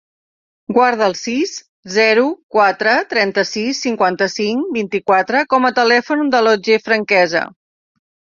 Guarda 0.75 1.07
el 1.07 1.11
sis, 1.17 1.51
zero, 1.95 2.23
quatre, 2.55 2.95
trenta-sis, 3.11 3.81
cinquanta-cinc, 3.87 4.65
vint-i-quatre 4.79 5.43
com 5.55 5.69
a 5.69 5.73
telèfon 5.83 6.27
de 6.37 6.41
l'Otger 6.47 6.79
Franquesa. 6.89 7.47